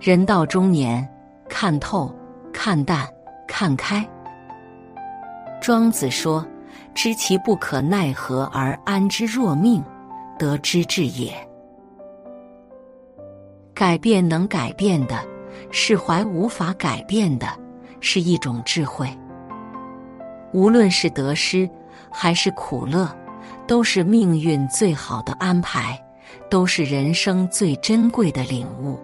[0.00, 1.06] 人到中年，
[1.46, 2.10] 看透、
[2.54, 3.06] 看淡、
[3.46, 4.02] 看开。
[5.60, 6.42] 庄子说
[6.94, 9.84] ：“知其不可奈何而安之若命，
[10.38, 11.34] 得之至也。”
[13.76, 15.22] 改变能改变的，
[15.70, 17.46] 释怀无法改变的，
[18.00, 19.06] 是一种智慧。
[20.54, 21.68] 无论是得失
[22.10, 23.06] 还是苦乐，
[23.66, 26.02] 都是命运最好的安排，
[26.48, 28.98] 都是人生最珍贵的领悟。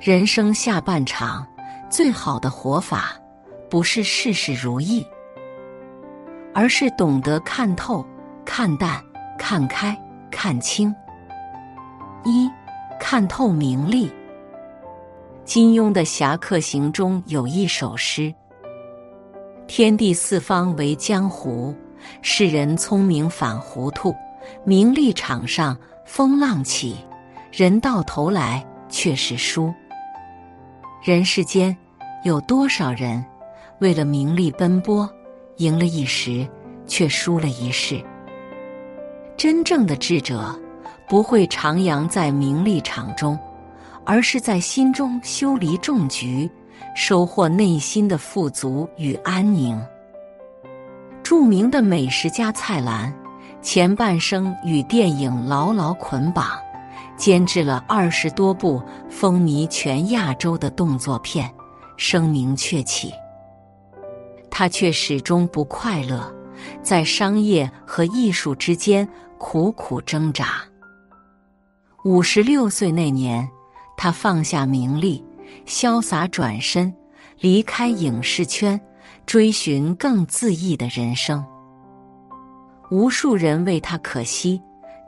[0.00, 1.46] 人生下半场，
[1.90, 3.12] 最好的活法，
[3.68, 5.06] 不是事事如意，
[6.54, 8.02] 而是懂得看透、
[8.42, 8.98] 看淡、
[9.38, 9.94] 看开、
[10.30, 10.94] 看清。
[12.24, 12.48] 一
[12.98, 14.10] 看透名利。
[15.44, 18.34] 金庸的《侠客行》中有一首诗
[19.68, 21.76] ：“天地四方为江湖，
[22.22, 24.14] 世人聪明反糊涂。
[24.64, 26.96] 名利场上风浪起，
[27.52, 29.70] 人到头来却是输。”
[31.02, 31.74] 人世间
[32.24, 33.24] 有多少人
[33.78, 35.08] 为了名利奔波，
[35.56, 36.46] 赢了一时，
[36.86, 38.04] 却输了一世？
[39.34, 40.54] 真正的智者
[41.08, 43.38] 不会徜徉在名利场中，
[44.04, 46.50] 而是在心中修篱种菊，
[46.94, 49.82] 收获内心的富足与安宁。
[51.22, 53.10] 著名的美食家蔡澜，
[53.62, 56.58] 前半生与电影牢牢捆绑。
[57.20, 61.52] 监制了二十多部风靡全亚洲的动作片，
[61.98, 63.12] 声名鹊起。
[64.50, 66.34] 他却始终不快乐，
[66.82, 70.64] 在商业和艺术之间苦苦挣扎。
[72.06, 73.46] 五十六岁那年，
[73.98, 75.22] 他放下名利，
[75.66, 76.90] 潇洒转身，
[77.38, 78.80] 离开影视圈，
[79.26, 81.44] 追寻更恣意的人生。
[82.90, 84.58] 无数人为他可惜，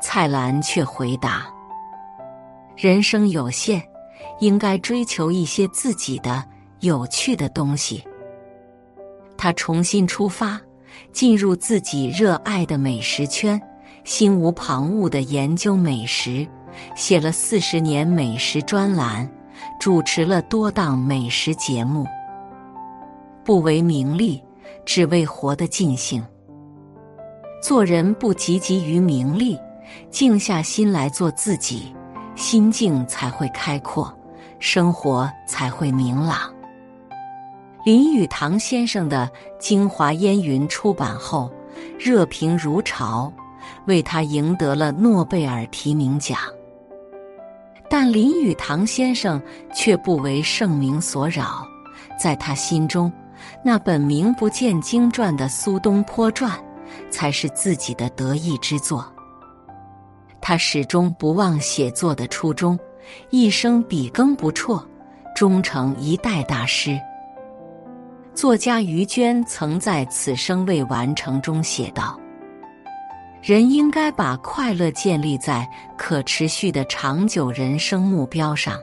[0.02, 1.46] 蔡澜却回答。
[2.76, 3.82] 人生有限，
[4.40, 6.42] 应该追求一些自己的
[6.80, 8.02] 有趣的东西。
[9.36, 10.60] 他重新出发，
[11.12, 13.60] 进入自己热爱的美食圈，
[14.04, 16.46] 心无旁骛的研究美食，
[16.94, 19.30] 写了四十年美食专栏，
[19.78, 22.06] 主持了多档美食节目。
[23.44, 24.42] 不为名利，
[24.84, 26.24] 只为活得尽兴。
[27.60, 29.58] 做人不汲汲于名利，
[30.10, 31.94] 静下心来做自己。
[32.42, 34.12] 心境才会开阔，
[34.58, 36.52] 生活才会明朗。
[37.84, 39.30] 林语堂先生的
[39.60, 41.48] 《京华烟云》出版后，
[41.96, 43.32] 热评如潮，
[43.86, 46.36] 为他赢得了诺贝尔提名奖。
[47.88, 49.40] 但林语堂先生
[49.72, 51.64] 却不为盛名所扰，
[52.18, 53.10] 在他心中，
[53.64, 56.50] 那本名不见经传的《苏东坡传》，
[57.08, 59.06] 才是自己的得意之作。
[60.42, 62.76] 他始终不忘写作的初衷，
[63.30, 64.84] 一生笔耕不辍，
[65.36, 67.00] 终成一代大师。
[68.34, 72.18] 作家于娟曾在《此生未完成》中写道
[73.40, 78.76] ：“人应该把快乐建立在可持续的长久人生目标上，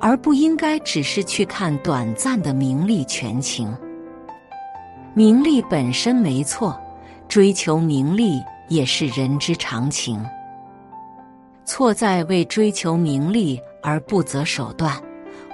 [0.00, 3.72] 而不应该只是去看短暂的名利权情。
[5.14, 6.76] 名利本身没错，
[7.28, 10.20] 追求名利也是人之常情。”
[11.70, 14.92] 错在为追求名利而不择手段，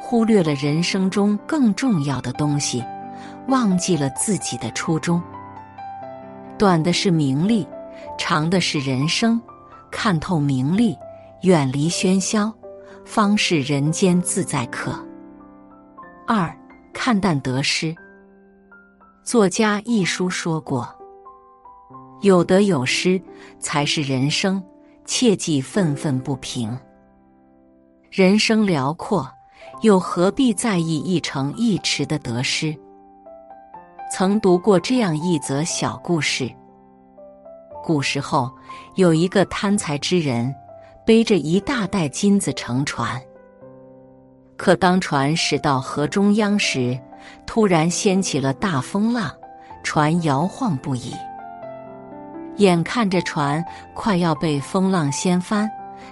[0.00, 2.82] 忽略了人生中更重要的东西，
[3.48, 5.22] 忘记了自己的初衷。
[6.56, 7.68] 短的是名利，
[8.16, 9.38] 长的是人生。
[9.90, 10.96] 看透名利，
[11.42, 12.50] 远离喧嚣，
[13.04, 14.98] 方是人间自在客。
[16.26, 16.50] 二
[16.94, 17.94] 看淡得失。
[19.22, 20.88] 作家一书说过
[22.22, 23.20] ：“有得有失，
[23.58, 24.62] 才是人生。”
[25.06, 26.76] 切忌愤愤不平。
[28.10, 29.30] 人生辽阔，
[29.82, 32.76] 又何必在意一城一池的得失？
[34.12, 36.50] 曾读过这样一则小故事：
[37.82, 38.50] 古时候
[38.96, 40.54] 有一个贪财之人，
[41.04, 43.20] 背着一大袋金子乘船。
[44.56, 46.98] 可当船驶到河中央时，
[47.46, 49.30] 突然掀起了大风浪，
[49.82, 51.12] 船摇晃不已。
[52.58, 53.64] 眼看着船
[53.94, 55.70] 快要被风浪掀翻，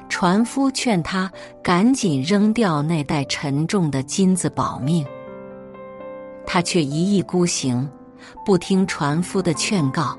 [0.09, 1.31] 船夫劝他
[1.63, 5.05] 赶紧扔掉那袋沉重的金子保命。
[6.47, 7.89] 他却一意孤行，
[8.45, 10.17] 不听船夫的劝告，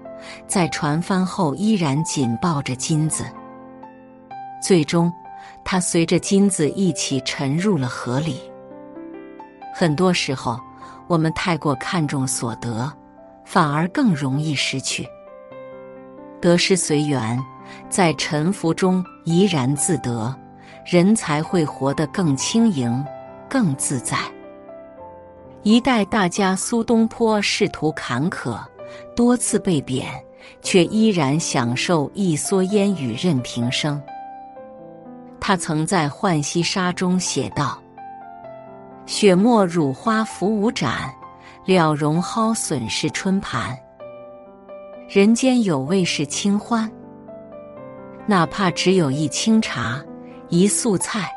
[0.47, 3.23] 在船翻后依然紧抱着金子。
[4.61, 5.13] 最终，
[5.63, 8.39] 他随着金子一起沉入了河里。
[9.73, 10.59] 很多时候，
[11.07, 12.91] 我们太过看重所得，
[13.45, 15.07] 反而更容易失去。
[16.45, 17.43] 得失随缘，
[17.89, 20.31] 在沉浮中怡然自得，
[20.85, 23.03] 人才会活得更轻盈、
[23.49, 24.15] 更自在。
[25.63, 28.59] 一代大家苏东坡仕途坎坷，
[29.15, 30.07] 多次被贬，
[30.61, 33.99] 却依然享受一蓑烟雨任平生。
[35.39, 37.81] 他曾在《浣溪沙》中写道
[39.07, 41.11] ：“雪沫乳花浮午盏，
[41.65, 43.75] 了绒蒿笋是春盘。
[45.07, 46.91] 人间有味是清欢，
[48.25, 50.03] 哪怕只有一清茶、
[50.49, 51.29] 一素菜，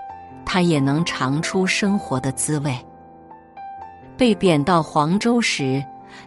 [0.44, 2.74] 他也能尝出生活的滋味。”
[4.16, 5.84] 被贬到黄州时，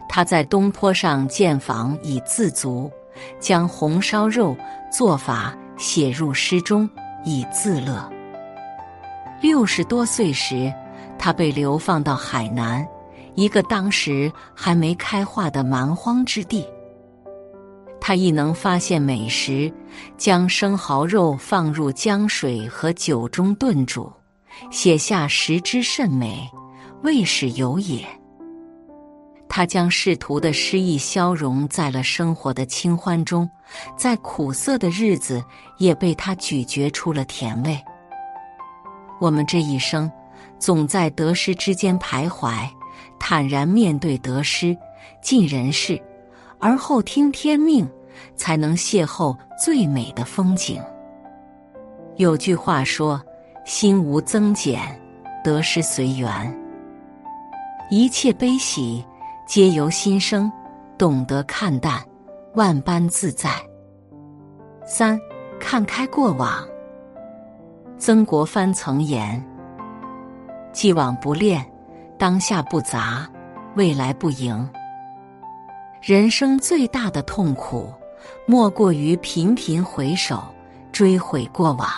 [0.08, 2.90] 他在东坡上建房以自足，
[3.38, 4.56] 将红烧肉
[4.90, 6.88] 做法写入诗中。
[7.24, 8.10] 以自乐。
[9.40, 10.74] 六十多岁时，
[11.16, 12.84] 他被流放到海南，
[13.36, 16.66] 一个当时还没开化的蛮荒之地。
[18.04, 19.72] 他亦能发现美食，
[20.16, 24.12] 将生蚝肉放入江水和酒中炖煮，
[24.72, 26.50] 写下“食之甚美，
[27.04, 28.04] 味始有也”。
[29.48, 33.48] 他将仕途的诗意消融在了生活的清欢中，
[33.96, 35.40] 在苦涩的日子
[35.78, 37.78] 也被他咀嚼出了甜味。
[39.20, 40.10] 我们这一生
[40.58, 42.68] 总在得失之间徘徊，
[43.20, 44.76] 坦然面对得失，
[45.22, 46.02] 尽人事，
[46.62, 47.86] 而后听天命，
[48.36, 50.80] 才能邂逅最美的风景。
[52.16, 53.20] 有句话说
[53.66, 54.80] ：“心无增减，
[55.42, 56.30] 得失随缘，
[57.90, 59.04] 一切悲喜。”
[59.44, 60.50] 皆由心生，
[60.96, 62.00] 懂得看淡，
[62.54, 63.50] 万般自在。
[64.86, 65.20] 三，
[65.60, 66.66] 看开过往。
[67.98, 69.44] 曾国藩曾言
[70.72, 71.62] ：“既往不恋，
[72.16, 73.28] 当下不杂，
[73.74, 74.66] 未来不迎。”
[76.02, 77.94] 人生最大的痛苦，
[78.44, 80.42] 莫过于频频回首，
[80.90, 81.88] 追悔过往。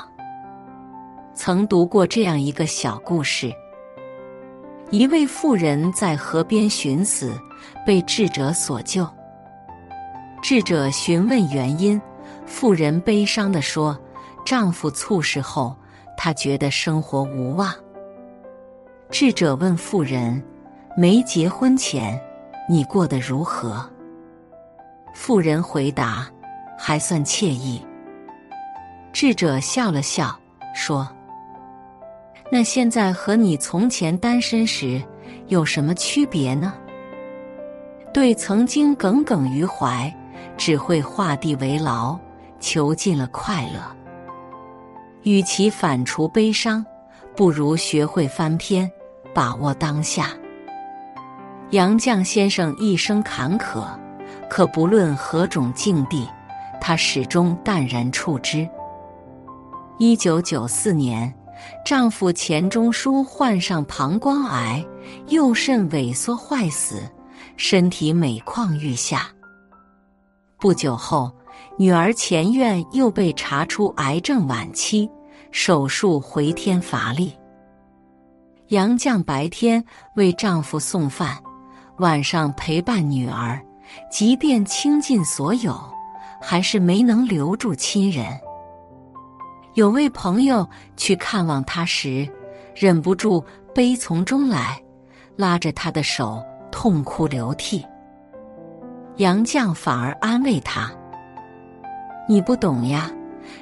[1.33, 3.51] 曾读过这样一个小故事。
[4.91, 7.33] 一位妇人在河边寻死，
[7.87, 9.09] 被智者所救。
[10.43, 11.99] 智者询问原因，
[12.45, 13.99] 妇人悲伤地说
[14.45, 15.75] ：“丈夫猝逝后，
[16.15, 17.73] 她觉得生活无望。”
[19.09, 20.43] 智者问妇人
[20.95, 22.21] ：“没结婚前，
[22.69, 23.89] 你过得如何？”
[25.15, 26.27] 妇人回答
[26.79, 27.85] ：“还算惬意。”
[29.13, 30.39] 智者笑了笑，
[30.75, 31.09] 说。
[32.51, 35.03] 那现在和你从前单身时
[35.47, 36.75] 有什么区别呢？
[38.13, 40.13] 对曾经耿耿于怀，
[40.57, 42.19] 只会画地为牢，
[42.61, 43.81] 囚禁了快乐。
[45.23, 46.85] 与其反刍悲伤，
[47.35, 48.91] 不如学会翻篇，
[49.33, 50.31] 把握当下。
[51.71, 53.85] 杨绛先生一生坎坷，
[54.49, 56.29] 可不论何种境地，
[56.81, 58.69] 他始终淡然处之。
[59.99, 61.33] 一九九四年。
[61.85, 64.85] 丈夫钱钟书患上膀胱癌，
[65.29, 67.01] 右肾萎缩坏死，
[67.57, 69.29] 身体每况愈下。
[70.59, 71.33] 不久后，
[71.79, 75.09] 女儿钱院又被查出癌症晚期，
[75.53, 77.33] 手术回天乏力。
[78.69, 79.83] 杨绛白天
[80.17, 81.39] 为丈夫送饭，
[81.99, 83.61] 晚上陪伴女儿，
[84.11, 85.79] 即便倾尽所有，
[86.41, 88.27] 还是没能留住亲人。
[89.75, 92.29] 有位朋友去看望他时，
[92.75, 94.81] 忍不住悲从中来，
[95.37, 97.85] 拉着他的手痛哭流涕。
[99.19, 100.91] 杨绛反而安慰他
[102.29, 103.09] ：“你不懂呀，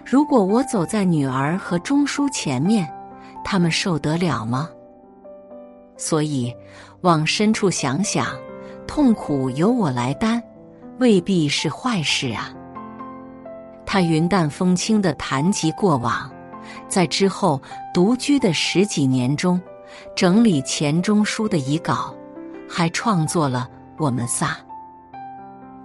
[0.07, 2.91] 如果我走在女儿和钟书前面，
[3.45, 4.71] 他们受得了吗？
[6.03, 6.53] 所以
[7.03, 8.27] 往深处想想，
[8.89, 10.43] 痛苦由我来担，
[10.99, 12.53] 未必是坏事啊。”
[13.87, 16.29] 他云淡风轻的谈及过往，
[16.89, 17.63] 在之后
[17.95, 19.63] 独居的十几年中，
[20.17, 22.13] 整理钱钟书的遗稿，
[22.69, 23.71] 还创作了
[24.05, 24.49] 《我们仨》。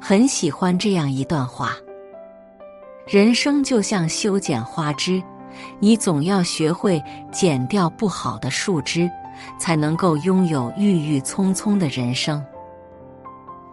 [0.02, 1.74] 很喜欢这样一段话：
[3.06, 5.22] 人生就像修剪花枝，
[5.80, 7.00] 你总要学会
[7.32, 9.08] 剪掉不好的树枝，
[9.58, 12.44] 才能够拥有郁郁葱葱的人生。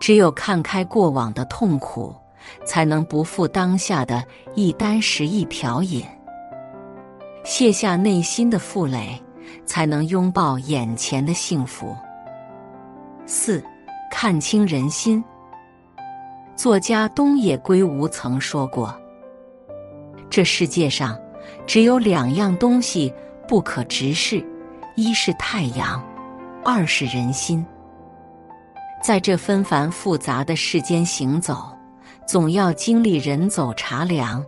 [0.01, 2.15] 只有看开过往的痛苦，
[2.67, 4.23] 才能不负当下的
[4.55, 6.03] 一箪食一瓢饮；
[7.45, 9.19] 卸下内心的负累，
[9.65, 11.97] 才能拥抱眼前的幸福。
[13.25, 13.65] 四，
[14.11, 15.25] 看清人心。
[16.55, 18.95] 作家东野圭吾曾说过
[20.29, 21.19] ：“这世界上
[21.67, 23.13] 只有两样东西
[23.49, 24.45] 不可直视，
[24.97, 26.03] 一是太阳，
[26.65, 27.65] 二是人心。”
[29.03, 31.77] 在这纷繁复杂的世间行走，
[32.27, 34.43] 总要经历人走茶凉，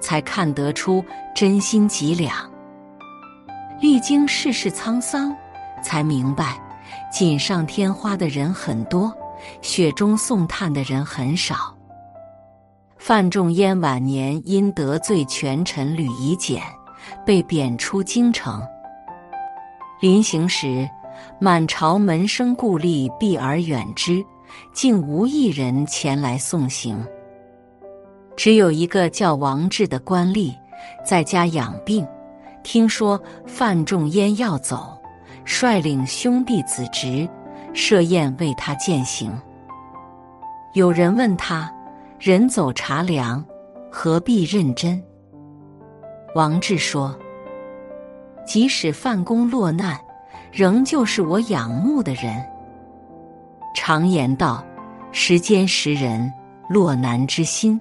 [0.00, 1.04] 才看得出
[1.34, 2.32] 真心几两；
[3.80, 5.32] 历经世事沧桑，
[5.80, 6.58] 才明白
[7.12, 9.14] 锦上添花的人很多，
[9.62, 11.72] 雪中送炭的人很少。
[12.98, 16.60] 范仲淹晚年因得罪权臣吕夷简，
[17.24, 18.60] 被贬出京城。
[20.00, 20.88] 临行时。
[21.38, 24.24] 满朝门生故吏避而远之，
[24.72, 27.02] 竟无一人前来送行。
[28.36, 30.54] 只有一个叫王志的官吏
[31.04, 32.06] 在家养病，
[32.62, 34.98] 听说范仲淹要走，
[35.44, 37.28] 率领兄弟子侄
[37.74, 39.30] 设宴为他饯行。
[40.74, 41.70] 有人问他
[42.18, 43.44] ：“人走茶凉，
[43.90, 45.02] 何必认真？”
[46.34, 47.14] 王志说
[48.46, 49.98] ：“即使范公落难。”
[50.52, 52.44] 仍旧是我仰慕的人。
[53.72, 54.64] 常言道
[55.12, 56.32] ：“时间识人，
[56.68, 57.80] 落难之心。”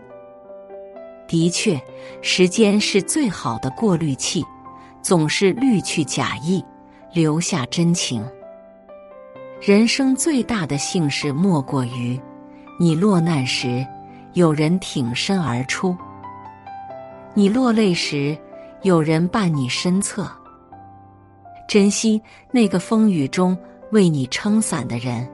[1.28, 1.82] 的确，
[2.22, 4.46] 时间是最好的过滤器，
[5.02, 6.64] 总是滤去假意，
[7.12, 8.24] 留下真情。
[9.60, 12.22] 人生最大的幸事，莫过于
[12.80, 13.84] 你落难时，
[14.34, 15.98] 有人挺身而出；
[17.34, 18.38] 你落泪时，
[18.84, 20.30] 有人伴你身侧。
[21.70, 23.56] 珍惜那个风雨中
[23.92, 25.30] 为你撑伞的人，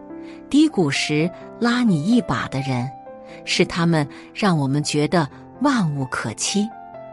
[0.50, 2.92] 低谷时拉你一把的人，
[3.46, 5.26] 是他们让我们觉得
[5.62, 6.68] 万物可期，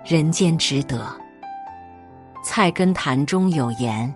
[0.04, 0.98] 人间值得。
[2.44, 4.12] 《菜根谭》中有言：“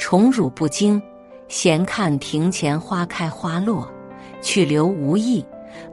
[0.00, 1.00] 宠辱不惊，
[1.46, 3.86] 闲看庭前花开花落；
[4.40, 5.44] 去留无意，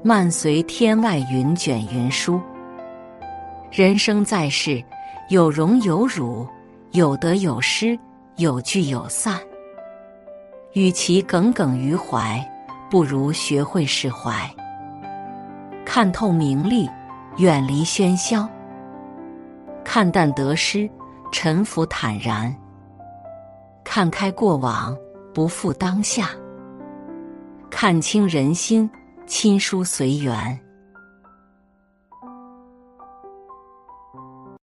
[0.01, 2.39] 漫随天外云卷云舒。”
[3.69, 4.81] 人生在世，
[5.27, 6.47] 有荣有辱。
[6.93, 7.99] 有得有失，
[8.35, 9.39] 有聚有散。
[10.73, 12.39] 与其耿耿于怀，
[12.87, 14.47] 不如学会释怀。
[15.83, 16.87] 看透名利，
[17.37, 18.47] 远离喧嚣；
[19.83, 20.87] 看淡得失，
[21.31, 22.53] 沉浮坦然；
[23.83, 24.95] 看开过往，
[25.33, 26.27] 不负当下；
[27.71, 28.87] 看清人心，
[29.25, 30.59] 亲疏随缘。